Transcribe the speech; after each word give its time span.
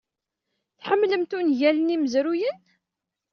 Tḥemmlemt 0.79 1.35
ungalen 1.37 1.93
imezruyanen? 1.95 2.57